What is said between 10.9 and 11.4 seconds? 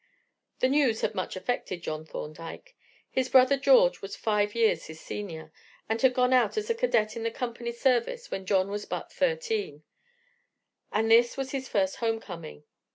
and this